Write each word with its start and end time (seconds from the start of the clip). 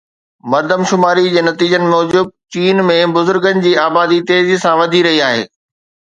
مردم 0.51 0.81
شماري 0.91 1.25
جي 1.33 1.41
نتيجن 1.49 1.83
موجب 1.93 2.25
چين 2.55 2.81
۾ 2.93 2.97
بزرگن 3.19 3.61
جي 3.67 3.75
آبادي 3.85 4.19
تيزي 4.31 4.57
سان 4.65 4.75
وڌي 4.81 4.99
رهي 5.05 5.21
آهي 5.29 5.47